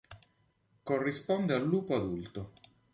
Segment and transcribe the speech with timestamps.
[0.83, 2.51] Corrisponde al lupo adulto.